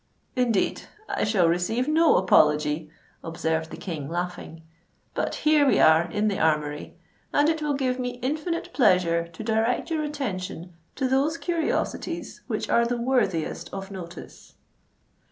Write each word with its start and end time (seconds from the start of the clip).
"Indeed, 0.35 0.81
I 1.07 1.23
shall 1.25 1.47
receive 1.47 1.87
no 1.87 2.15
apology," 2.17 2.89
observed 3.23 3.69
the 3.69 3.77
King, 3.77 4.09
laughing. 4.09 4.63
"But 5.13 5.35
here 5.45 5.63
we 5.63 5.79
are 5.79 6.01
in 6.09 6.27
the 6.27 6.39
Armoury; 6.39 6.95
and 7.31 7.47
it 7.47 7.61
will 7.61 7.75
give 7.75 7.99
me 7.99 8.17
infinite 8.23 8.73
pleasure 8.73 9.27
to 9.27 9.43
direct 9.43 9.91
your 9.91 10.01
attention 10.01 10.73
to 10.95 11.07
those 11.07 11.37
curiosities 11.37 12.41
which 12.47 12.67
are 12.67 12.87
the 12.87 12.97
worthiest 12.97 13.71
of 13.71 13.91
notice." 13.91 14.55